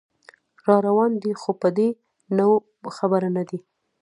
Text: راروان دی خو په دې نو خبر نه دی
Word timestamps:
راروان 0.67 1.11
دی 1.23 1.31
خو 1.41 1.51
په 1.61 1.69
دې 1.77 1.89
نو 2.37 2.47
خبر 2.97 3.21
نه 3.35 3.43
دی 3.49 3.59